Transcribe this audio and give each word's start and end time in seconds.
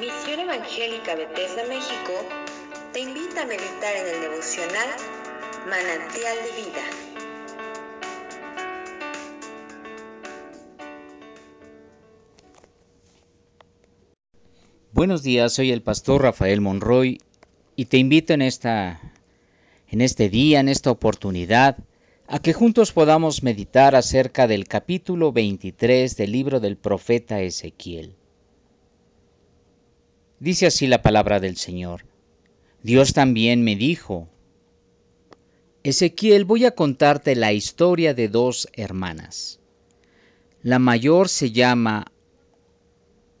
Misión 0.00 0.40
Evangélica 0.40 1.14
Bethesda 1.14 1.62
México 1.68 2.12
te 2.92 2.98
invita 2.98 3.42
a 3.42 3.46
meditar 3.46 3.94
en 3.94 4.12
el 4.12 4.20
devocional 4.22 4.88
Manantial 5.70 6.36
de 6.42 6.62
Vida. 6.62 6.82
Buenos 14.90 15.22
días, 15.22 15.52
soy 15.52 15.70
el 15.70 15.82
pastor 15.82 16.22
Rafael 16.22 16.60
Monroy 16.60 17.20
y 17.76 17.84
te 17.84 17.96
invito 17.98 18.32
en 18.32 18.42
esta 18.42 19.00
en 19.88 20.00
este 20.00 20.28
día, 20.28 20.58
en 20.58 20.68
esta 20.68 20.90
oportunidad, 20.90 21.78
a 22.26 22.40
que 22.40 22.52
juntos 22.52 22.90
podamos 22.90 23.44
meditar 23.44 23.94
acerca 23.94 24.48
del 24.48 24.66
capítulo 24.66 25.30
23 25.30 26.16
del 26.16 26.32
libro 26.32 26.58
del 26.58 26.76
profeta 26.76 27.40
Ezequiel. 27.42 28.16
Dice 30.40 30.66
así 30.66 30.86
la 30.86 31.02
palabra 31.02 31.40
del 31.40 31.56
Señor. 31.56 32.04
Dios 32.82 33.12
también 33.12 33.64
me 33.64 33.76
dijo, 33.76 34.28
Ezequiel, 35.82 36.44
voy 36.44 36.64
a 36.64 36.72
contarte 36.72 37.36
la 37.36 37.52
historia 37.52 38.14
de 38.14 38.28
dos 38.28 38.68
hermanas. 38.72 39.60
La 40.62 40.78
mayor 40.78 41.28
se 41.28 41.50
llama 41.50 42.06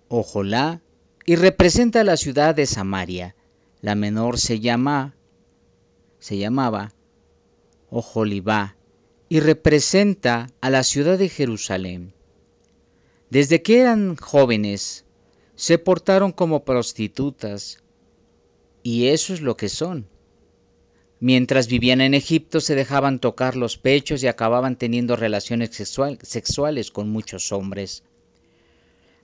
Ojolá 0.08 0.82
y 1.26 1.36
representa 1.36 2.04
la 2.04 2.16
ciudad 2.16 2.54
de 2.54 2.66
Samaria. 2.66 3.34
La 3.80 3.94
menor 3.94 4.38
se 4.38 4.60
llama 4.60 5.14
se 6.18 6.38
llamaba 6.38 6.94
Ojolibá 7.90 8.76
y 9.28 9.40
representa 9.40 10.48
a 10.62 10.70
la 10.70 10.82
ciudad 10.82 11.18
de 11.18 11.28
Jerusalén. 11.28 12.14
Desde 13.28 13.62
que 13.62 13.80
eran 13.80 14.16
jóvenes, 14.16 15.03
se 15.56 15.78
portaron 15.78 16.32
como 16.32 16.64
prostitutas, 16.64 17.78
y 18.82 19.08
eso 19.08 19.34
es 19.34 19.40
lo 19.40 19.56
que 19.56 19.68
son. 19.68 20.06
Mientras 21.20 21.68
vivían 21.68 22.00
en 22.00 22.12
Egipto 22.12 22.60
se 22.60 22.74
dejaban 22.74 23.18
tocar 23.18 23.56
los 23.56 23.78
pechos 23.78 24.22
y 24.22 24.26
acababan 24.26 24.76
teniendo 24.76 25.16
relaciones 25.16 25.70
sexuales 25.70 26.90
con 26.90 27.08
muchos 27.08 27.50
hombres. 27.52 28.02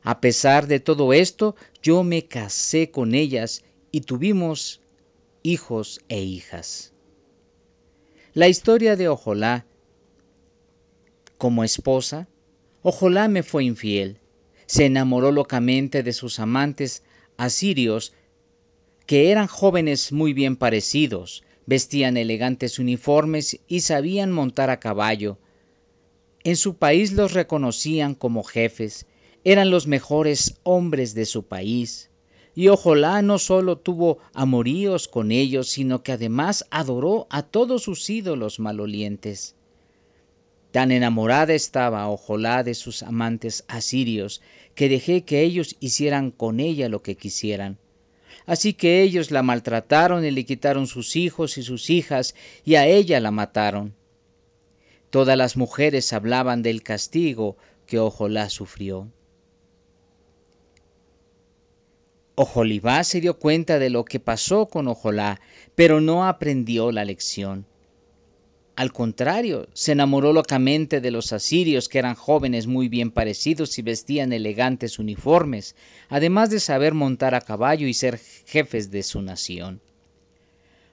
A 0.03 0.21
pesar 0.21 0.67
de 0.67 0.81
todo 0.81 1.13
esto, 1.13 1.57
yo 1.83 2.03
me 2.03 2.25
casé 2.25 2.91
con 2.91 3.15
ellas 3.15 3.65
y 3.91 4.01
tuvimos 4.03 4.81
hijos 5.43 6.01
e 6.09 6.21
hijas. 6.21 6.93
La 8.33 8.49
historia 8.49 8.97
de 8.97 9.09
Ojolá 9.09 9.67
como 11.37 11.65
esposa, 11.65 12.29
Ojolá 12.83 13.29
me 13.29 13.43
fue 13.43 13.65
infiel. 13.65 14.19
Se 14.71 14.85
enamoró 14.85 15.33
locamente 15.33 16.05
de 16.05 16.13
sus 16.13 16.39
amantes 16.39 17.03
asirios, 17.37 18.13
que 19.05 19.33
eran 19.33 19.49
jóvenes 19.49 20.13
muy 20.13 20.33
bien 20.33 20.55
parecidos, 20.55 21.43
vestían 21.67 22.17
elegantes 22.17 22.79
uniformes 22.79 23.59
y 23.67 23.81
sabían 23.81 24.31
montar 24.31 24.71
a 24.71 24.79
caballo. 24.79 25.39
En 26.45 26.55
su 26.55 26.77
país 26.77 27.11
los 27.11 27.33
reconocían 27.33 28.15
como 28.15 28.45
jefes, 28.45 29.07
eran 29.43 29.71
los 29.71 29.89
mejores 29.89 30.55
hombres 30.63 31.15
de 31.15 31.27
su 31.27 31.43
país. 31.43 32.09
Y 32.55 32.69
Ojolá 32.69 33.23
no 33.23 33.41
solo 33.41 33.77
tuvo 33.77 34.19
amoríos 34.35 35.09
con 35.09 35.33
ellos, 35.33 35.69
sino 35.69 36.05
que 36.05 36.13
además 36.13 36.65
adoró 36.71 37.27
a 37.29 37.43
todos 37.43 37.83
sus 37.83 38.09
ídolos 38.09 38.61
malolientes. 38.61 39.57
Tan 40.73 40.93
enamorada 40.93 41.53
estaba 41.53 42.09
Ojolá 42.09 42.63
de 42.63 42.75
sus 42.75 43.03
amantes 43.03 43.65
asirios, 43.67 44.41
que 44.75 44.89
dejé 44.89 45.23
que 45.23 45.43
ellos 45.43 45.77
hicieran 45.81 46.31
con 46.31 46.61
ella 46.61 46.89
lo 46.89 47.03
que 47.03 47.17
quisieran. 47.17 47.79
Así 48.47 48.73
que 48.73 49.03
ellos 49.03 49.31
la 49.31 49.43
maltrataron 49.43 50.25
y 50.25 50.31
le 50.31 50.45
quitaron 50.45 50.87
sus 50.87 51.17
hijos 51.17 51.59
y 51.59 51.63
sus 51.63 51.91
hijas, 51.91 52.35
y 52.65 52.77
a 52.77 52.87
ella 52.87 53.21
la 53.21 53.31
mataron. 53.31 53.95
Todas 55.11 55.37
las 55.37 55.57
mujeres 55.57 56.13
hablaban 56.13 56.63
del 56.63 56.83
castigo 56.83 57.57
que 57.87 57.99
Ojolá 57.99 58.49
sufrió. 58.49 59.09
Ojolibá 62.37 63.03
se 63.05 63.21
dio 63.21 63.39
cuenta 63.39 63.79
de 63.79 63.91
lo 63.91 64.05
que 64.05 64.21
pasó 64.21 64.67
con 64.67 64.87
Ojolá, 64.87 65.41
pero 65.75 66.01
no 66.01 66.27
aprendió 66.27 66.93
la 66.93 67.05
lección. 67.05 67.67
Al 68.81 68.95
contrario, 68.95 69.69
se 69.75 69.93
enamoró 69.93 70.33
locamente 70.33 71.03
de 71.03 71.11
los 71.11 71.35
asirios, 71.35 71.91
que 71.91 71.99
eran 71.99 72.15
jóvenes 72.15 72.67
muy 72.67 72.89
bien 72.89 73.11
parecidos 73.11 73.79
y 73.79 73.83
vestían 73.83 74.33
elegantes 74.33 74.99
uniformes, 74.99 75.77
además 76.09 76.49
de 76.49 76.61
saber 76.61 76.95
montar 76.95 77.35
a 77.35 77.43
caballo 77.43 77.87
y 77.87 77.93
ser 77.93 78.19
jefes 78.47 78.91
de 78.91 79.03
su 79.03 79.21
nación. 79.21 79.83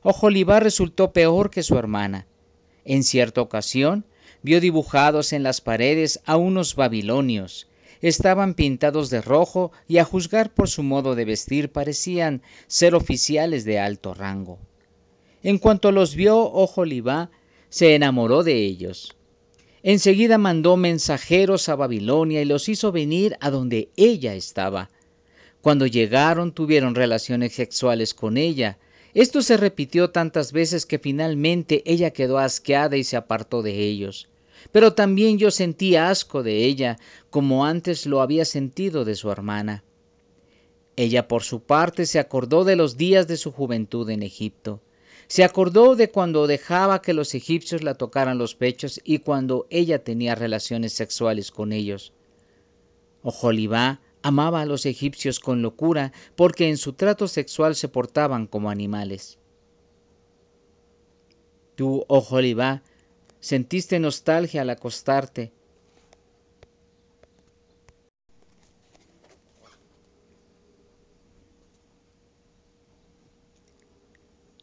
Ojolibá 0.03 0.59
resultó 0.59 1.13
peor 1.13 1.49
que 1.49 1.63
su 1.63 1.77
hermana. 1.77 2.27
En 2.83 3.05
cierta 3.05 3.39
ocasión, 3.39 4.03
vio 4.41 4.59
dibujados 4.59 5.31
en 5.31 5.43
las 5.43 5.61
paredes 5.61 6.19
a 6.25 6.35
unos 6.35 6.75
babilonios, 6.75 7.69
estaban 8.01 8.53
pintados 8.53 9.09
de 9.09 9.21
rojo 9.21 9.71
y 9.87 9.99
a 9.99 10.03
juzgar 10.03 10.53
por 10.53 10.67
su 10.67 10.83
modo 10.83 11.15
de 11.15 11.23
vestir 11.23 11.71
parecían 11.71 12.41
ser 12.67 12.95
oficiales 12.95 13.63
de 13.63 13.79
alto 13.79 14.13
rango. 14.13 14.59
En 15.41 15.57
cuanto 15.57 15.93
los 15.93 16.15
vio, 16.15 16.51
Ojolibá 16.51 17.29
se 17.69 17.95
enamoró 17.95 18.44
de 18.44 18.66
ellos. 18.66 19.16
Enseguida 19.83 20.38
mandó 20.38 20.75
mensajeros 20.75 21.69
a 21.69 21.75
Babilonia 21.75 22.41
y 22.41 22.45
los 22.45 22.67
hizo 22.67 22.91
venir 22.91 23.38
a 23.39 23.51
donde 23.51 23.89
ella 23.95 24.35
estaba. 24.35 24.89
Cuando 25.61 25.85
llegaron 25.85 26.51
tuvieron 26.51 26.95
relaciones 26.95 27.53
sexuales 27.53 28.13
con 28.13 28.38
ella. 28.38 28.78
Esto 29.13 29.41
se 29.41 29.57
repitió 29.57 30.09
tantas 30.09 30.51
veces 30.51 30.85
que 30.85 31.00
finalmente 31.00 31.83
ella 31.85 32.11
quedó 32.11 32.38
asqueada 32.38 32.97
y 32.97 33.03
se 33.03 33.17
apartó 33.17 33.61
de 33.61 33.79
ellos. 33.79 34.28
Pero 34.72 34.94
también 34.94 35.38
yo 35.38 35.51
sentí 35.51 35.95
asco 35.95 36.44
de 36.44 36.66
ella, 36.66 36.97
como 37.29 37.66
antes 37.66 38.05
lo 38.05 38.22
había 38.22 38.45
sentido 38.45 39.05
de 39.05 39.16
su 39.16 39.31
hermana. 39.31 39.84
Ella 40.95 41.28
por 41.28 41.44
su 41.44 41.61
parte 41.61 42.05
se 42.05 42.19
acordó 42.19 42.63
de 42.63 42.75
los 42.75 42.97
días 42.97 43.28
de 43.28 43.38
su 43.38 43.51
juventud 43.51 44.09
en 44.09 44.23
Egipto. 44.23 44.81
Se 45.27 45.43
acordó 45.43 45.95
de 45.95 46.09
cuando 46.09 46.47
dejaba 46.47 47.01
que 47.01 47.13
los 47.13 47.35
egipcios 47.35 47.83
la 47.83 47.95
tocaran 47.95 48.38
los 48.38 48.55
pechos 48.55 49.01
y 49.03 49.19
cuando 49.19 49.67
ella 49.69 50.03
tenía 50.03 50.35
relaciones 50.35 50.93
sexuales 50.93 51.51
con 51.51 51.71
ellos. 51.73 52.13
Ojolibá 53.23 53.99
amaba 54.21 54.61
a 54.61 54.66
los 54.66 54.85
egipcios 54.85 55.39
con 55.39 55.61
locura 55.61 56.13
porque 56.35 56.69
en 56.69 56.77
su 56.77 56.93
trato 56.93 57.27
sexual 57.27 57.75
se 57.75 57.89
portaban 57.89 58.47
como 58.47 58.69
animales. 58.69 59.37
Tú, 61.75 62.05
Ojolibá, 62.07 62.81
Sentiste 63.39 63.99
nostalgia 63.99 64.61
al 64.63 64.69
acostarte. 64.71 65.51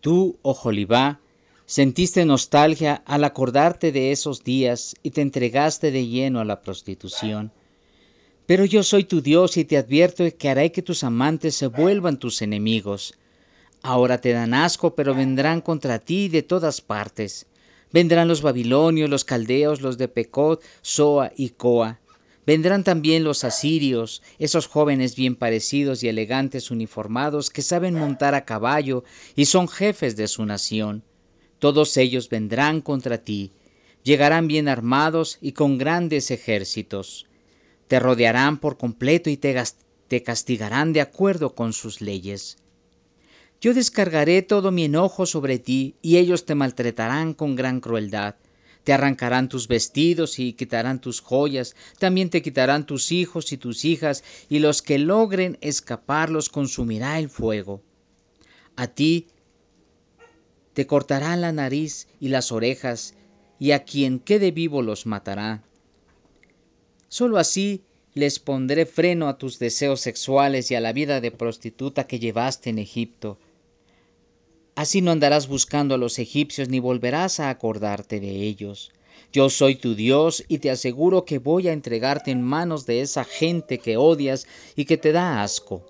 Tú, 0.04 0.36
Ojolibá, 0.42 1.18
sentiste 1.64 2.26
nostalgia 2.26 3.02
al 3.06 3.24
acordarte 3.24 3.90
de 3.90 4.12
esos 4.12 4.44
días 4.44 4.96
y 5.02 5.12
te 5.12 5.22
entregaste 5.22 5.90
de 5.92 6.06
lleno 6.06 6.40
a 6.40 6.44
la 6.44 6.60
prostitución. 6.60 7.52
Pero 8.44 8.66
yo 8.66 8.82
soy 8.82 9.04
tu 9.04 9.22
Dios 9.22 9.56
y 9.56 9.64
te 9.64 9.78
advierto 9.78 10.24
que 10.36 10.50
haré 10.50 10.72
que 10.72 10.82
tus 10.82 11.04
amantes 11.04 11.54
se 11.54 11.68
vuelvan 11.68 12.18
tus 12.18 12.42
enemigos. 12.42 13.14
Ahora 13.80 14.20
te 14.20 14.32
dan 14.34 14.52
asco, 14.52 14.94
pero 14.94 15.14
vendrán 15.14 15.62
contra 15.62 15.98
ti 15.98 16.28
de 16.28 16.42
todas 16.42 16.82
partes. 16.82 17.46
Vendrán 17.90 18.28
los 18.28 18.42
babilonios, 18.42 19.08
los 19.08 19.24
caldeos, 19.24 19.80
los 19.80 19.96
de 19.96 20.08
Pecot, 20.08 20.62
Soa 20.82 21.32
y 21.34 21.48
Coa. 21.48 21.98
Vendrán 22.46 22.84
también 22.84 23.24
los 23.24 23.42
asirios, 23.44 24.22
esos 24.38 24.66
jóvenes 24.66 25.16
bien 25.16 25.34
parecidos 25.34 26.02
y 26.02 26.08
elegantes 26.08 26.70
uniformados 26.70 27.48
que 27.50 27.62
saben 27.62 27.94
montar 27.94 28.34
a 28.34 28.44
caballo 28.44 29.04
y 29.34 29.46
son 29.46 29.66
jefes 29.66 30.16
de 30.16 30.28
su 30.28 30.44
nación. 30.44 31.02
Todos 31.58 31.96
ellos 31.96 32.28
vendrán 32.28 32.82
contra 32.82 33.18
ti, 33.18 33.52
llegarán 34.02 34.46
bien 34.46 34.68
armados 34.68 35.38
y 35.40 35.52
con 35.52 35.78
grandes 35.78 36.30
ejércitos. 36.30 37.26
Te 37.88 37.98
rodearán 37.98 38.58
por 38.58 38.76
completo 38.76 39.30
y 39.30 39.38
te, 39.38 39.62
te 40.08 40.22
castigarán 40.22 40.92
de 40.92 41.00
acuerdo 41.00 41.54
con 41.54 41.72
sus 41.72 42.02
leyes. 42.02 42.58
Yo 43.60 43.72
descargaré 43.72 44.42
todo 44.42 44.70
mi 44.70 44.84
enojo 44.84 45.24
sobre 45.24 45.58
ti, 45.58 45.94
y 46.02 46.18
ellos 46.18 46.44
te 46.44 46.54
maltratarán 46.54 47.32
con 47.32 47.56
gran 47.56 47.80
crueldad. 47.80 48.34
Te 48.84 48.92
arrancarán 48.92 49.48
tus 49.48 49.66
vestidos 49.66 50.38
y 50.38 50.52
quitarán 50.52 51.00
tus 51.00 51.20
joyas, 51.20 51.74
también 51.98 52.28
te 52.28 52.42
quitarán 52.42 52.84
tus 52.86 53.12
hijos 53.12 53.50
y 53.52 53.56
tus 53.56 53.84
hijas, 53.86 54.22
y 54.50 54.58
los 54.58 54.82
que 54.82 54.98
logren 54.98 55.56
escapar 55.62 56.28
los 56.28 56.50
consumirá 56.50 57.18
el 57.18 57.30
fuego. 57.30 57.82
A 58.76 58.86
ti 58.88 59.28
te 60.74 60.86
cortarán 60.86 61.40
la 61.40 61.52
nariz 61.52 62.08
y 62.20 62.28
las 62.28 62.52
orejas, 62.52 63.14
y 63.58 63.70
a 63.70 63.84
quien 63.84 64.18
quede 64.18 64.50
vivo 64.50 64.82
los 64.82 65.06
matará. 65.06 65.62
Solo 67.08 67.38
así 67.38 67.84
les 68.12 68.38
pondré 68.38 68.84
freno 68.84 69.28
a 69.28 69.38
tus 69.38 69.58
deseos 69.58 70.00
sexuales 70.00 70.70
y 70.70 70.74
a 70.74 70.80
la 70.80 70.92
vida 70.92 71.20
de 71.20 71.30
prostituta 71.30 72.06
que 72.06 72.18
llevaste 72.18 72.70
en 72.70 72.78
Egipto. 72.78 73.38
Así 74.74 75.00
no 75.02 75.12
andarás 75.12 75.46
buscando 75.46 75.94
a 75.94 75.98
los 75.98 76.18
egipcios 76.18 76.68
ni 76.68 76.80
volverás 76.80 77.38
a 77.38 77.48
acordarte 77.48 78.18
de 78.18 78.42
ellos. 78.42 78.90
Yo 79.32 79.50
soy 79.50 79.76
tu 79.76 79.94
Dios 79.94 80.44
y 80.48 80.58
te 80.58 80.70
aseguro 80.70 81.24
que 81.24 81.38
voy 81.38 81.68
a 81.68 81.72
entregarte 81.72 82.30
en 82.30 82.42
manos 82.42 82.84
de 82.86 83.00
esa 83.00 83.24
gente 83.24 83.78
que 83.78 83.96
odias 83.96 84.46
y 84.76 84.84
que 84.84 84.96
te 84.96 85.12
da 85.12 85.42
asco. 85.42 85.86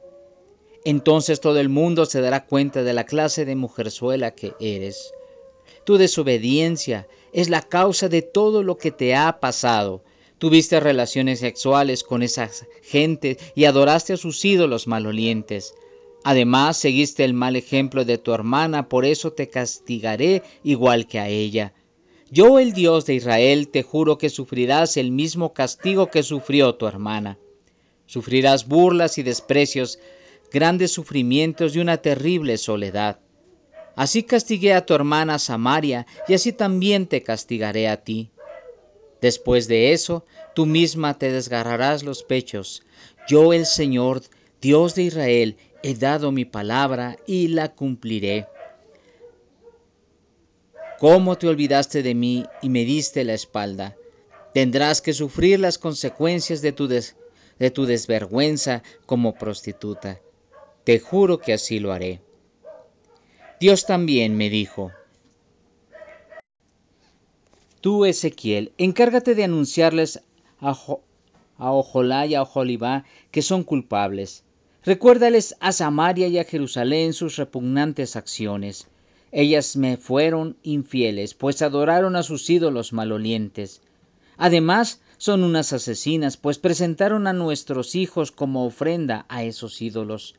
Entonces 0.84 1.40
todo 1.40 1.60
el 1.60 1.70
mundo 1.70 2.04
se 2.04 2.20
dará 2.20 2.44
cuenta 2.44 2.82
de 2.82 2.92
la 2.92 3.04
clase 3.04 3.46
de 3.46 3.56
mujerzuela 3.56 4.34
que 4.34 4.52
eres. 4.60 5.12
Tu 5.84 5.96
desobediencia 5.96 7.06
es 7.32 7.48
la 7.48 7.62
causa 7.62 8.08
de 8.08 8.20
todo 8.22 8.62
lo 8.62 8.76
que 8.76 8.90
te 8.90 9.14
ha 9.14 9.40
pasado. 9.40 10.02
Tuviste 10.38 10.78
relaciones 10.80 11.40
sexuales 11.40 12.04
con 12.04 12.22
esa 12.22 12.50
gente 12.82 13.38
y 13.54 13.64
adoraste 13.64 14.12
a 14.12 14.18
sus 14.18 14.44
ídolos 14.44 14.86
malolientes. 14.86 15.74
Además, 16.24 16.78
seguiste 16.78 17.22
el 17.22 17.34
mal 17.34 17.54
ejemplo 17.54 18.06
de 18.06 18.16
tu 18.16 18.32
hermana, 18.32 18.88
por 18.88 19.04
eso 19.04 19.32
te 19.34 19.50
castigaré 19.50 20.42
igual 20.62 21.06
que 21.06 21.18
a 21.18 21.28
ella. 21.28 21.74
Yo, 22.30 22.58
el 22.58 22.72
Dios 22.72 23.04
de 23.04 23.14
Israel, 23.14 23.68
te 23.68 23.82
juro 23.82 24.16
que 24.16 24.30
sufrirás 24.30 24.96
el 24.96 25.12
mismo 25.12 25.52
castigo 25.52 26.10
que 26.10 26.22
sufrió 26.22 26.76
tu 26.76 26.86
hermana. 26.86 27.38
Sufrirás 28.06 28.66
burlas 28.66 29.18
y 29.18 29.22
desprecios, 29.22 29.98
grandes 30.50 30.92
sufrimientos 30.92 31.76
y 31.76 31.80
una 31.80 31.98
terrible 31.98 32.56
soledad. 32.56 33.20
Así 33.94 34.22
castigué 34.22 34.72
a 34.72 34.86
tu 34.86 34.94
hermana 34.94 35.38
Samaria, 35.38 36.06
y 36.26 36.32
así 36.32 36.52
también 36.52 37.06
te 37.06 37.22
castigaré 37.22 37.86
a 37.86 38.02
ti. 38.02 38.30
Después 39.20 39.68
de 39.68 39.92
eso, 39.92 40.24
tú 40.54 40.64
misma 40.64 41.18
te 41.18 41.30
desgarrarás 41.30 42.02
los 42.02 42.22
pechos. 42.22 42.82
Yo, 43.28 43.52
el 43.52 43.66
Señor, 43.66 44.22
Dios 44.60 44.94
de 44.94 45.02
Israel, 45.02 45.56
he 45.86 45.94
dado 45.94 46.32
mi 46.32 46.46
palabra 46.46 47.18
y 47.26 47.48
la 47.48 47.68
cumpliré. 47.68 48.46
¿Cómo 50.98 51.36
te 51.36 51.46
olvidaste 51.46 52.02
de 52.02 52.14
mí 52.14 52.46
y 52.62 52.70
me 52.70 52.86
diste 52.86 53.22
la 53.22 53.34
espalda? 53.34 53.94
Tendrás 54.54 55.02
que 55.02 55.12
sufrir 55.12 55.60
las 55.60 55.76
consecuencias 55.76 56.62
de 56.62 56.72
tu, 56.72 56.88
de 56.88 57.70
tu 57.70 57.84
desvergüenza 57.84 58.82
como 59.04 59.34
prostituta. 59.34 60.18
Te 60.84 61.00
juro 61.00 61.42
que 61.42 61.52
así 61.52 61.80
lo 61.80 61.92
haré. 61.92 62.20
Dios 63.60 63.84
también 63.84 64.38
me 64.38 64.48
dijo, 64.48 64.90
Tú, 67.82 68.06
Ezequiel, 68.06 68.72
encárgate 68.78 69.34
de 69.34 69.44
anunciarles 69.44 70.22
a, 70.60 70.70
a 71.58 71.72
Ojolá 71.72 72.24
y 72.24 72.34
a 72.34 72.42
Oholibá 72.42 73.04
que 73.30 73.42
son 73.42 73.64
culpables. 73.64 74.44
Recuérdales 74.84 75.56
a 75.60 75.72
Samaria 75.72 76.28
y 76.28 76.38
a 76.38 76.44
Jerusalén 76.44 77.12
sus 77.12 77.36
repugnantes 77.36 78.16
acciones 78.16 78.86
ellas 79.36 79.74
me 79.74 79.96
fueron 79.96 80.56
infieles, 80.62 81.34
pues 81.34 81.60
adoraron 81.60 82.14
a 82.14 82.22
sus 82.22 82.48
ídolos 82.48 82.92
malolientes. 82.92 83.82
Además, 84.36 85.00
son 85.18 85.42
unas 85.42 85.72
asesinas, 85.72 86.36
pues 86.36 86.58
presentaron 86.58 87.26
a 87.26 87.32
nuestros 87.32 87.96
hijos 87.96 88.30
como 88.30 88.64
ofrenda 88.64 89.26
a 89.28 89.42
esos 89.42 89.82
ídolos. 89.82 90.36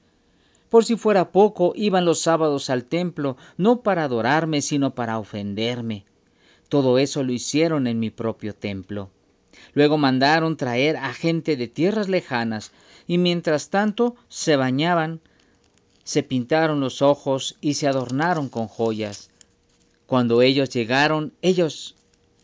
Por 0.70 0.86
si 0.86 0.96
fuera 0.96 1.34
poco, 1.34 1.74
iban 1.76 2.06
los 2.06 2.22
sábados 2.22 2.70
al 2.70 2.86
templo, 2.86 3.36
no 3.58 3.82
para 3.82 4.06
adorarme, 4.06 4.62
sino 4.62 4.96
para 4.96 5.20
ofenderme. 5.20 6.06
Todo 6.70 6.98
eso 6.98 7.22
lo 7.22 7.34
hicieron 7.34 7.88
en 7.88 8.00
mi 8.00 8.12
propio 8.12 8.56
templo. 8.56 9.10
Luego 9.74 9.98
mandaron 9.98 10.56
traer 10.56 10.96
a 10.96 11.14
gente 11.14 11.58
de 11.58 11.68
tierras 11.68 12.08
lejanas, 12.08 12.72
y 13.08 13.18
mientras 13.18 13.70
tanto 13.70 14.16
se 14.30 14.56
bañaban 14.56 15.22
se 16.06 16.22
pintaron 16.22 16.80
los 16.80 17.02
ojos 17.02 17.58
y 17.62 17.74
se 17.74 17.88
adornaron 17.88 18.48
con 18.48 18.68
joyas. 18.68 19.32
Cuando 20.06 20.44
ellos 20.44 20.70
llegaron, 20.70 21.34
ellos, 21.42 21.96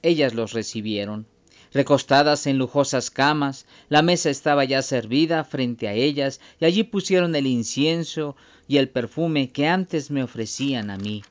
ellas 0.01 0.33
los 0.33 0.51
recibieron. 0.51 1.27
Recostadas 1.71 2.47
en 2.47 2.57
lujosas 2.57 3.11
camas, 3.11 3.67
la 3.87 4.01
mesa 4.01 4.31
estaba 4.31 4.65
ya 4.65 4.81
servida 4.81 5.43
frente 5.43 5.87
a 5.87 5.93
ellas, 5.93 6.41
y 6.59 6.65
allí 6.65 6.83
pusieron 6.83 7.35
el 7.35 7.45
incienso 7.45 8.35
y 8.67 8.77
el 8.77 8.89
perfume 8.89 9.51
que 9.51 9.67
antes 9.67 10.09
me 10.09 10.23
ofrecían 10.23 10.89
a 10.89 10.97
mí. 10.97 11.23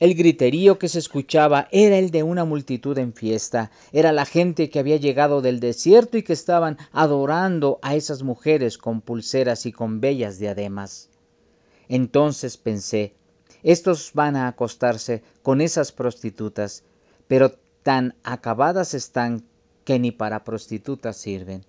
El 0.00 0.14
griterío 0.14 0.78
que 0.78 0.88
se 0.88 0.98
escuchaba 0.98 1.68
era 1.70 1.96
el 1.98 2.10
de 2.10 2.24
una 2.24 2.44
multitud 2.44 2.98
en 2.98 3.12
fiesta, 3.12 3.70
era 3.92 4.12
la 4.12 4.24
gente 4.24 4.68
que 4.68 4.80
había 4.80 4.96
llegado 4.96 5.40
del 5.40 5.60
desierto 5.60 6.18
y 6.18 6.24
que 6.24 6.32
estaban 6.32 6.78
adorando 6.92 7.78
a 7.80 7.94
esas 7.94 8.22
mujeres 8.22 8.76
con 8.76 9.00
pulseras 9.00 9.66
y 9.66 9.72
con 9.72 10.00
bellas 10.00 10.38
diademas. 10.38 11.10
Entonces 11.88 12.56
pensé, 12.56 13.14
estos 13.62 14.10
van 14.14 14.34
a 14.36 14.48
acostarse 14.48 15.22
con 15.42 15.60
esas 15.60 15.92
prostitutas, 15.92 16.82
pero 17.28 17.52
tan 17.82 18.14
acabadas 18.24 18.94
están 18.94 19.44
que 19.84 19.98
ni 19.98 20.10
para 20.10 20.42
prostitutas 20.42 21.16
sirven. 21.16 21.64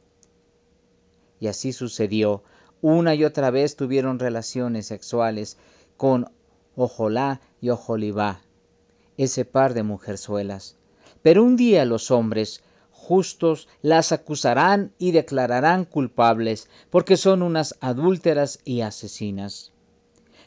Y 1.39 1.47
así 1.47 1.73
sucedió. 1.73 2.43
Una 2.81 3.13
y 3.15 3.23
otra 3.23 3.51
vez 3.51 3.75
tuvieron 3.75 4.19
relaciones 4.19 4.87
sexuales 4.87 5.57
con 5.97 6.31
Ojolá 6.75 7.41
y 7.65 9.23
ese 9.23 9.45
par 9.45 9.73
de 9.73 9.83
mujerzuelas. 9.83 10.77
Pero 11.21 11.43
un 11.43 11.55
día 11.55 11.85
los 11.85 12.11
hombres 12.11 12.61
justos 12.91 13.67
las 13.81 14.11
acusarán 14.11 14.91
y 14.97 15.11
declararán 15.11 15.85
culpables, 15.85 16.69
porque 16.89 17.17
son 17.17 17.41
unas 17.41 17.75
adúlteras 17.81 18.59
y 18.65 18.81
asesinas. 18.81 19.71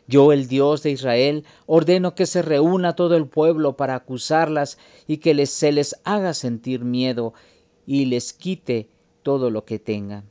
Yo, 0.06 0.32
el 0.32 0.48
Dios 0.48 0.82
de 0.82 0.90
Israel, 0.90 1.44
ordeno 1.66 2.14
que 2.14 2.26
se 2.26 2.42
reúna 2.42 2.96
todo 2.96 3.16
el 3.16 3.26
pueblo 3.26 3.76
para 3.76 3.94
acusarlas 3.94 4.78
y 5.06 5.18
que 5.18 5.46
se 5.46 5.72
les 5.72 5.96
haga 6.04 6.34
sentir 6.34 6.84
miedo 6.84 7.34
y 7.86 8.06
les 8.06 8.32
quite 8.32 8.88
todo 9.22 9.50
lo 9.50 9.64
que 9.64 9.78
tengan 9.78 10.24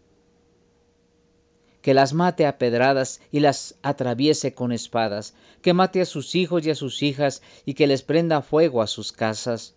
que 1.88 1.94
las 1.94 2.12
mate 2.12 2.45
a 2.45 2.57
pedradas 2.57 3.22
y 3.31 3.39
las 3.39 3.75
atraviese 3.81 4.54
con 4.54 4.74
espadas, 4.74 5.34
que 5.62 5.72
mate 5.72 6.01
a 6.01 6.06
sus 6.06 6.36
hijos 6.36 6.66
y 6.66 6.69
a 6.69 6.75
sus 6.75 7.01
hijas 7.01 7.42
y 7.63 7.75
que 7.75 7.88
les 7.88 8.01
prenda 8.01 8.42
fuego 8.42 8.81
a 8.81 8.88
sus 8.88 9.13
casas. 9.13 9.74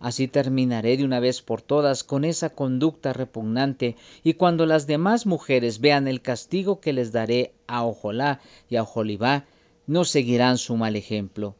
Así 0.00 0.28
terminaré 0.28 0.98
de 0.98 1.04
una 1.06 1.18
vez 1.18 1.40
por 1.40 1.62
todas 1.62 2.04
con 2.04 2.26
esa 2.26 2.50
conducta 2.50 3.14
repugnante, 3.14 3.96
y 4.22 4.34
cuando 4.34 4.66
las 4.66 4.86
demás 4.86 5.24
mujeres 5.24 5.80
vean 5.80 6.08
el 6.08 6.20
castigo 6.20 6.78
que 6.78 6.92
les 6.92 7.10
daré 7.10 7.54
a 7.66 7.86
Ojolá 7.86 8.42
y 8.68 8.76
a 8.76 8.82
Ojolibá, 8.82 9.46
no 9.86 10.04
seguirán 10.04 10.58
su 10.58 10.76
mal 10.76 10.94
ejemplo. 10.94 11.56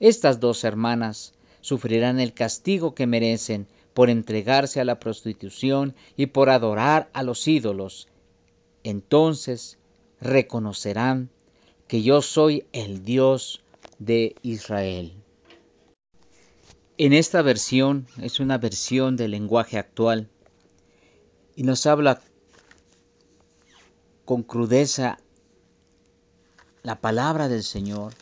Estas 0.00 0.38
dos 0.38 0.64
hermanas 0.64 1.32
sufrirán 1.62 2.20
el 2.20 2.34
castigo 2.34 2.94
que 2.94 3.06
merecen 3.06 3.68
por 3.94 4.10
entregarse 4.10 4.82
a 4.82 4.84
la 4.84 5.00
prostitución 5.00 5.94
y 6.14 6.26
por 6.26 6.50
adorar 6.50 7.08
a 7.14 7.22
los 7.22 7.48
ídolos, 7.48 8.06
entonces 8.84 9.78
reconocerán 10.20 11.30
que 11.86 12.02
yo 12.02 12.22
soy 12.22 12.66
el 12.72 13.04
Dios 13.04 13.62
de 13.98 14.36
Israel. 14.42 15.12
En 16.96 17.12
esta 17.12 17.42
versión 17.42 18.06
es 18.20 18.40
una 18.40 18.58
versión 18.58 19.16
del 19.16 19.30
lenguaje 19.30 19.78
actual 19.78 20.28
y 21.54 21.62
nos 21.62 21.86
habla 21.86 22.20
con 24.24 24.42
crudeza 24.42 25.18
la 26.82 27.00
palabra 27.00 27.48
del 27.48 27.62
Señor 27.62 28.14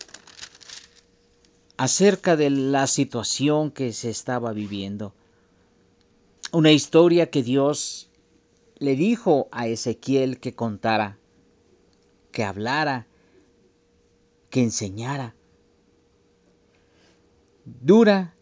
acerca 1.76 2.36
de 2.36 2.50
la 2.50 2.86
situación 2.86 3.70
que 3.70 3.92
se 3.92 4.10
estaba 4.10 4.52
viviendo. 4.52 5.12
Una 6.52 6.72
historia 6.72 7.30
que 7.30 7.42
Dios 7.42 8.08
le 8.78 8.94
dijo 8.94 9.48
a 9.52 9.68
Ezequiel 9.68 10.38
que 10.38 10.54
contara, 10.54 11.18
que 12.30 12.44
hablara, 12.44 13.06
que 14.50 14.62
enseñara. 14.62 15.34
Dura 17.64 18.34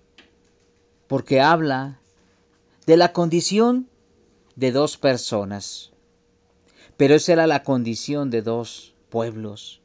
porque 1.07 1.41
habla 1.41 2.01
de 2.87 2.97
la 2.97 3.13
condición 3.13 3.89
de 4.57 4.73
dos 4.73 4.97
personas, 4.97 5.93
pero 6.97 7.15
esa 7.15 7.33
era 7.33 7.47
la 7.47 7.63
condición 7.63 8.31
de 8.31 8.43
dos 8.43 8.95
pueblos. 9.11 9.81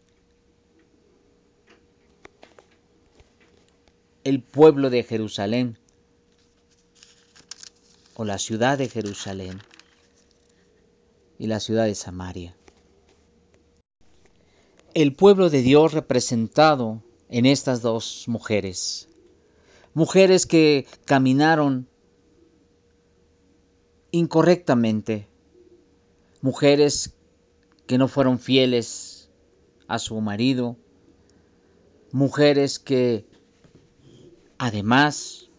El 4.23 4.41
pueblo 4.41 4.89
de 4.89 5.03
Jerusalén 5.03 5.77
o 8.15 8.25
la 8.25 8.37
ciudad 8.37 8.77
de 8.77 8.89
Jerusalén 8.89 9.61
y 11.39 11.47
la 11.47 11.59
ciudad 11.59 11.85
de 11.85 11.95
Samaria. 11.95 12.55
El 14.93 15.15
pueblo 15.15 15.49
de 15.49 15.61
Dios 15.61 15.93
representado 15.93 17.01
en 17.29 17.45
estas 17.45 17.81
dos 17.81 18.25
mujeres, 18.27 19.07
mujeres 19.93 20.45
que 20.45 20.85
caminaron 21.05 21.87
incorrectamente, 24.11 25.27
mujeres 26.41 27.13
que 27.87 27.97
no 27.97 28.07
fueron 28.07 28.39
fieles 28.39 29.29
a 29.87 29.97
su 29.97 30.19
marido, 30.19 30.75
mujeres 32.11 32.79
que 32.79 33.25
además 34.57 35.49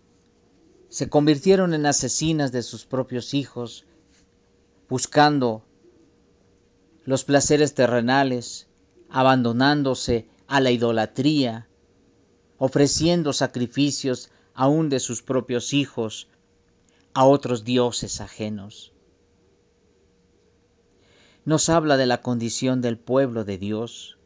se 0.90 1.08
convirtieron 1.08 1.72
en 1.72 1.87
asesinas 1.87 2.52
de 2.52 2.62
sus 2.62 2.84
propios 2.84 3.32
hijos, 3.32 3.87
buscando 4.88 5.64
los 7.04 7.25
placeres 7.25 7.75
terrenales, 7.75 8.69
abandonándose 9.09 10.28
a 10.47 10.61
la 10.61 10.71
idolatría, 10.71 11.69
ofreciendo 12.59 13.33
sacrificios 13.33 14.30
aún 14.54 14.88
de 14.88 15.00
sus 15.00 15.23
propios 15.23 15.73
hijos 15.73 16.28
a 17.14 17.25
otros 17.25 17.64
dioses 17.64 18.21
ajenos. 18.21 18.92
Nos 21.45 21.69
habla 21.69 21.97
de 21.97 22.07
la 22.07 22.21
condición 22.21 22.83
del 22.83 22.99
pueblo 22.99 23.45
de 23.45 23.59
Dios, 23.59 24.19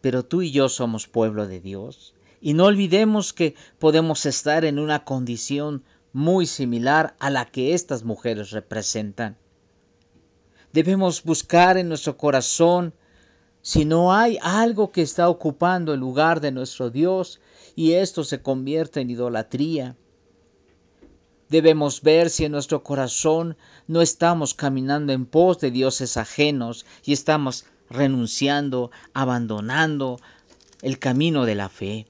pero 0.00 0.24
tú 0.24 0.42
y 0.42 0.50
yo 0.50 0.68
somos 0.68 1.06
pueblo 1.06 1.46
de 1.46 1.60
Dios. 1.60 2.14
Y 2.40 2.52
no 2.52 2.64
olvidemos 2.64 3.32
que 3.32 3.54
podemos 3.78 4.26
estar 4.26 4.64
en 4.66 4.78
una 4.78 5.04
condición 5.04 5.84
muy 6.12 6.46
similar 6.46 7.16
a 7.18 7.30
la 7.30 7.46
que 7.46 7.72
estas 7.72 8.04
mujeres 8.04 8.50
representan. 8.50 9.38
Debemos 10.74 11.22
buscar 11.22 11.78
en 11.78 11.88
nuestro 11.88 12.16
corazón 12.16 12.94
si 13.62 13.84
no 13.84 14.12
hay 14.12 14.40
algo 14.42 14.90
que 14.90 15.02
está 15.02 15.28
ocupando 15.28 15.94
el 15.94 16.00
lugar 16.00 16.40
de 16.40 16.50
nuestro 16.50 16.90
Dios 16.90 17.38
y 17.76 17.92
esto 17.92 18.24
se 18.24 18.42
convierte 18.42 19.00
en 19.00 19.08
idolatría. 19.08 19.96
Debemos 21.48 22.02
ver 22.02 22.28
si 22.28 22.44
en 22.44 22.50
nuestro 22.50 22.82
corazón 22.82 23.56
no 23.86 24.02
estamos 24.02 24.52
caminando 24.52 25.12
en 25.12 25.26
pos 25.26 25.60
de 25.60 25.70
dioses 25.70 26.16
ajenos 26.16 26.86
y 27.04 27.12
estamos 27.12 27.66
renunciando, 27.88 28.90
abandonando 29.12 30.18
el 30.82 30.98
camino 30.98 31.44
de 31.44 31.54
la 31.54 31.68
fe. 31.68 32.08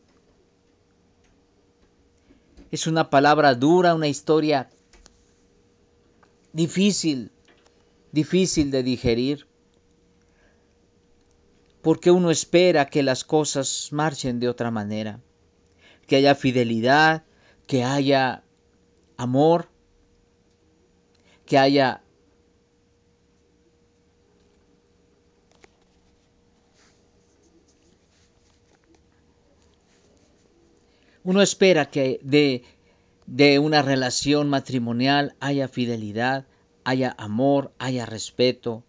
Es 2.70 2.86
una 2.86 3.10
palabra 3.10 3.54
dura, 3.54 3.94
una 3.94 4.08
historia 4.08 4.70
difícil, 6.54 7.30
difícil 8.14 8.70
de 8.70 8.82
digerir, 8.82 9.46
porque 11.82 12.10
uno 12.10 12.30
espera 12.30 12.86
que 12.86 13.02
las 13.02 13.24
cosas 13.24 13.88
marchen 13.90 14.40
de 14.40 14.48
otra 14.48 14.70
manera, 14.70 15.20
que 16.06 16.16
haya 16.16 16.34
fidelidad, 16.34 17.24
que 17.66 17.82
haya 17.82 18.42
amor, 19.16 19.68
que 21.44 21.58
haya 21.58 22.00
Uno 31.26 31.40
espera 31.40 31.88
que 31.90 32.20
de, 32.22 32.64
de 33.26 33.58
una 33.58 33.80
relación 33.80 34.50
matrimonial 34.50 35.34
haya 35.40 35.68
fidelidad, 35.68 36.44
haya 36.84 37.14
amor, 37.18 37.72
haya 37.78 38.06
respeto, 38.06 38.84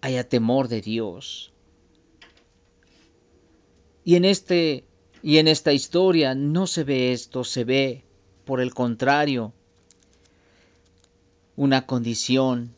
haya 0.00 0.28
temor 0.28 0.68
de 0.68 0.80
Dios. 0.80 1.52
Y 4.04 4.16
en 4.16 4.24
este 4.24 4.84
y 5.22 5.36
en 5.36 5.48
esta 5.48 5.72
historia 5.72 6.34
no 6.34 6.66
se 6.66 6.82
ve 6.84 7.12
esto, 7.12 7.44
se 7.44 7.64
ve 7.64 8.04
por 8.46 8.60
el 8.60 8.72
contrario 8.72 9.52
una 11.56 11.86
condición 11.86 12.74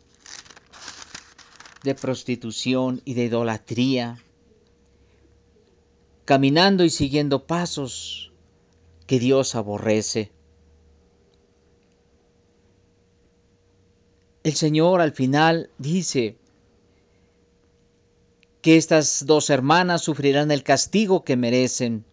de 1.85 1.95
prostitución 1.95 3.01
y 3.05 3.15
de 3.15 3.25
idolatría 3.25 4.19
caminando 6.25 6.85
y 6.85 6.91
siguiendo 6.91 7.47
pasos 7.47 8.33
que 9.07 9.19
Dios 9.19 9.55
aborrece. 9.55 10.31
El 14.45 14.55
Señor 14.55 15.01
al 15.01 15.13
final 15.13 15.71
dice 15.79 16.37
que 18.61 18.77
estas 18.77 19.27
dos 19.27 19.51
hermanas 19.51 20.03
sufrirán 20.03 20.51
el 20.51 20.63
castigo 20.63 21.25
que 21.25 21.37
merecen, 21.37 22.05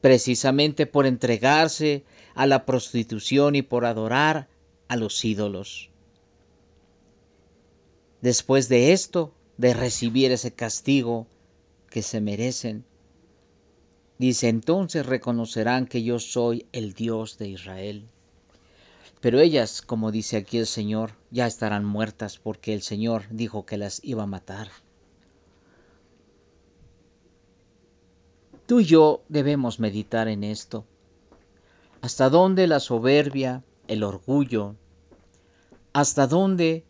precisamente 0.00 0.86
por 0.86 1.06
entregarse 1.06 2.04
a 2.34 2.46
la 2.46 2.64
prostitución 2.64 3.54
y 3.54 3.62
por 3.62 3.84
adorar 3.84 4.48
a 4.88 4.96
los 4.96 5.24
ídolos. 5.24 5.90
Después 8.20 8.68
de 8.68 8.92
esto, 8.92 9.32
de 9.56 9.74
recibir 9.74 10.30
ese 10.32 10.52
castigo, 10.52 11.26
que 11.90 12.02
se 12.02 12.20
merecen. 12.20 12.84
Dice, 14.18 14.48
entonces 14.48 15.06
reconocerán 15.06 15.86
que 15.86 16.02
yo 16.02 16.18
soy 16.18 16.66
el 16.72 16.94
Dios 16.94 17.36
de 17.38 17.48
Israel. 17.48 18.08
Pero 19.20 19.40
ellas, 19.40 19.82
como 19.82 20.10
dice 20.10 20.36
aquí 20.36 20.58
el 20.58 20.66
Señor, 20.66 21.12
ya 21.30 21.46
estarán 21.46 21.84
muertas 21.84 22.38
porque 22.38 22.72
el 22.72 22.82
Señor 22.82 23.24
dijo 23.30 23.66
que 23.66 23.76
las 23.76 24.02
iba 24.04 24.22
a 24.22 24.26
matar. 24.26 24.68
Tú 28.66 28.80
y 28.80 28.84
yo 28.84 29.22
debemos 29.28 29.80
meditar 29.80 30.28
en 30.28 30.44
esto. 30.44 30.86
¿Hasta 32.02 32.30
dónde 32.30 32.66
la 32.66 32.80
soberbia, 32.80 33.64
el 33.88 34.04
orgullo, 34.04 34.76
hasta 35.92 36.26
dónde 36.26 36.84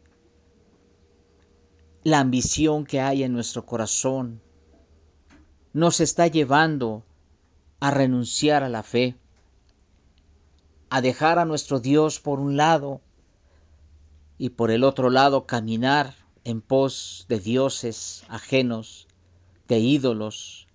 la 2.05 2.21
ambición 2.21 2.85
que 2.85 3.01
hay 3.01 3.23
en 3.23 3.33
nuestro 3.33 3.67
corazón 3.67 4.41
nos 5.73 6.01
está 6.01 6.27
llevando 6.27 7.05
a 7.81 7.91
renunciar 7.91 8.63
a 8.63 8.69
la 8.69 8.83
fe, 8.83 9.17
a 10.91 11.01
dejar 11.01 11.39
a 11.39 11.45
nuestro 11.45 11.81
Dios 11.81 12.21
por 12.21 12.41
un 12.41 12.57
lado 12.57 13.01
y 14.39 14.51
por 14.51 14.71
el 14.71 14.85
otro 14.85 15.11
lado 15.11 15.47
caminar 15.47 16.15
en 16.45 16.61
pos 16.61 17.27
de 17.29 17.39
dioses 17.39 18.25
ajenos, 18.29 19.09
de 19.69 19.79
ídolos, 19.79 20.67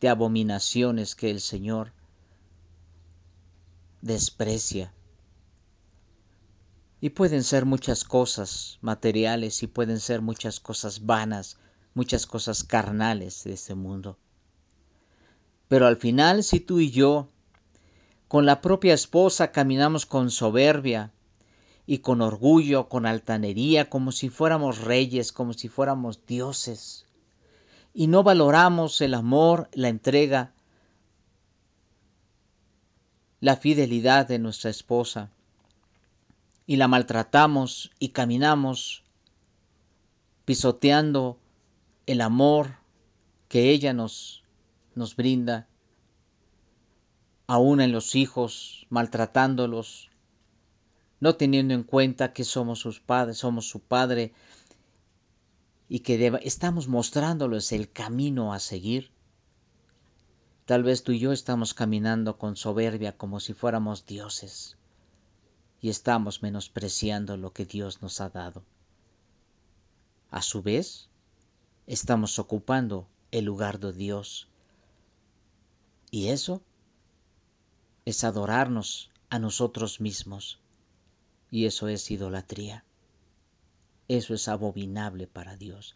de 0.00 0.08
abominaciones 0.08 1.14
que 1.14 1.30
el 1.30 1.40
Señor 1.40 1.92
desprecia. 4.02 4.92
Y 7.00 7.10
pueden 7.10 7.44
ser 7.44 7.64
muchas 7.64 8.04
cosas 8.04 8.78
materiales 8.80 9.62
y 9.62 9.66
pueden 9.68 10.00
ser 10.00 10.20
muchas 10.20 10.60
cosas 10.60 11.06
vanas 11.06 11.56
muchas 11.98 12.26
cosas 12.26 12.62
carnales 12.62 13.42
de 13.42 13.54
este 13.54 13.74
mundo. 13.74 14.18
Pero 15.66 15.88
al 15.88 15.96
final, 15.96 16.44
si 16.44 16.60
tú 16.60 16.78
y 16.78 16.92
yo, 16.92 17.28
con 18.28 18.44
la 18.44 18.60
propia 18.60 18.92
esposa, 18.92 19.52
caminamos 19.52 20.04
con 20.04 20.30
soberbia 20.30 21.10
y 21.86 21.98
con 21.98 22.20
orgullo, 22.20 22.88
con 22.88 23.06
altanería, 23.06 23.88
como 23.88 24.12
si 24.12 24.28
fuéramos 24.28 24.82
reyes, 24.82 25.32
como 25.32 25.54
si 25.54 25.68
fuéramos 25.68 26.26
dioses, 26.26 27.06
y 27.94 28.06
no 28.06 28.22
valoramos 28.22 29.00
el 29.00 29.14
amor, 29.14 29.70
la 29.72 29.88
entrega, 29.88 30.52
la 33.40 33.56
fidelidad 33.56 34.28
de 34.28 34.38
nuestra 34.38 34.70
esposa, 34.70 35.30
y 36.66 36.76
la 36.76 36.86
maltratamos 36.86 37.90
y 37.98 38.10
caminamos 38.10 39.02
pisoteando 40.44 41.38
el 42.04 42.20
amor 42.20 42.76
que 43.48 43.70
ella 43.70 43.94
nos, 43.94 44.42
nos 44.94 45.16
brinda, 45.16 45.67
aún 47.48 47.80
en 47.80 47.92
los 47.92 48.14
hijos, 48.14 48.86
maltratándolos, 48.90 50.10
no 51.18 51.34
teniendo 51.34 51.74
en 51.74 51.82
cuenta 51.82 52.34
que 52.34 52.44
somos 52.44 52.78
sus 52.78 53.00
padres, 53.00 53.38
somos 53.38 53.66
su 53.66 53.80
padre 53.80 54.34
y 55.88 56.00
que 56.00 56.38
estamos 56.42 56.88
mostrándoles 56.88 57.72
el 57.72 57.90
camino 57.90 58.52
a 58.52 58.60
seguir. 58.60 59.10
Tal 60.66 60.82
vez 60.82 61.02
tú 61.02 61.12
y 61.12 61.18
yo 61.20 61.32
estamos 61.32 61.72
caminando 61.72 62.36
con 62.36 62.54
soberbia 62.54 63.16
como 63.16 63.40
si 63.40 63.54
fuéramos 63.54 64.04
dioses 64.04 64.76
y 65.80 65.88
estamos 65.88 66.42
menospreciando 66.42 67.38
lo 67.38 67.54
que 67.54 67.64
Dios 67.64 68.02
nos 68.02 68.20
ha 68.20 68.28
dado. 68.28 68.62
A 70.30 70.42
su 70.42 70.60
vez, 70.60 71.08
estamos 71.86 72.38
ocupando 72.38 73.08
el 73.30 73.46
lugar 73.46 73.80
de 73.80 73.94
Dios. 73.94 74.48
Y 76.10 76.28
eso 76.28 76.60
es 78.08 78.24
adorarnos 78.24 79.10
a 79.28 79.38
nosotros 79.38 80.00
mismos. 80.00 80.58
Y 81.50 81.66
eso 81.66 81.88
es 81.88 82.10
idolatría. 82.10 82.82
Eso 84.08 84.32
es 84.32 84.48
abominable 84.48 85.26
para 85.26 85.56
Dios. 85.56 85.94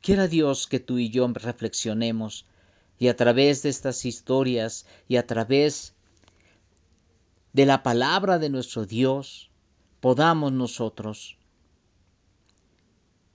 Quiera 0.00 0.26
Dios 0.26 0.66
que 0.66 0.80
tú 0.80 0.98
y 0.98 1.10
yo 1.10 1.28
reflexionemos 1.28 2.46
y 2.98 3.06
a 3.06 3.16
través 3.16 3.62
de 3.62 3.68
estas 3.68 4.04
historias 4.04 4.86
y 5.06 5.18
a 5.18 5.26
través 5.28 5.94
de 7.52 7.64
la 7.64 7.84
palabra 7.84 8.40
de 8.40 8.50
nuestro 8.50 8.84
Dios, 8.84 9.52
podamos 10.00 10.50
nosotros 10.50 11.38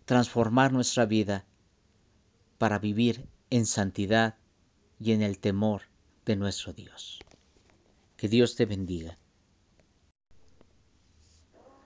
transformar 0.04 0.74
nuestra 0.74 1.06
vida 1.06 1.46
para 2.58 2.78
vivir 2.78 3.30
en 3.52 3.66
santidad 3.66 4.36
y 5.00 5.14
en 5.14 5.22
el 5.22 5.40
temor 5.40 5.84
de 6.26 6.36
nuestro 6.36 6.74
Dios. 6.74 7.20
Que 8.18 8.28
Dios 8.28 8.56
te 8.56 8.66
bendiga. 8.66 9.18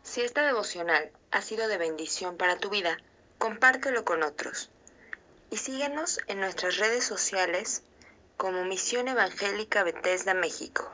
Si 0.04 0.22
esta 0.22 0.46
devocional 0.46 1.12
ha 1.32 1.42
sido 1.42 1.68
de 1.68 1.78
bendición 1.78 2.38
para 2.38 2.58
tu 2.58 2.70
vida, 2.70 2.98
compártelo 3.38 4.04
con 4.04 4.24
otros. 4.24 4.70
Y 5.50 5.58
síguenos 5.58 6.20
en 6.28 6.40
nuestras 6.40 6.78
redes 6.78 7.04
sociales 7.04 7.84
como 8.38 8.66
Misión 8.66 9.08
Evangélica 9.08 9.84
Bethesda 9.84 10.34
México. 10.34 10.92